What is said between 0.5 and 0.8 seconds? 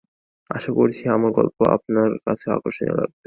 আশা